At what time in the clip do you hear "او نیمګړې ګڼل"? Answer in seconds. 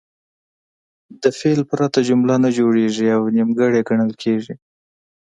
3.17-4.11